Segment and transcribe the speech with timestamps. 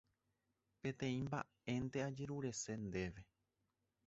[0.81, 3.23] Peteĩ mba'énte ajerurese ndéve.